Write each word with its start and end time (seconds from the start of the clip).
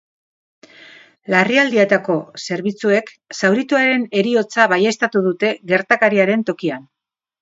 Larrialdietako 1.33 2.15
zerbitzuek 2.47 3.11
zaurituaren 3.41 4.07
heriotza 4.23 4.67
baieztatu 4.73 5.23
dute 5.29 5.53
gertakariaren 5.75 6.49
tokian. 6.51 6.91